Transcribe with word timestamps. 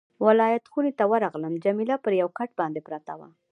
ولادت 0.25 0.65
خونې 0.71 0.91
ته 0.99 1.03
ورغلم، 1.11 1.53
جميله 1.65 1.95
پر 2.03 2.11
یو 2.21 2.29
کټ 2.37 2.49
باندې 2.59 2.79
پرته 2.87 3.11
وه. 3.19 3.27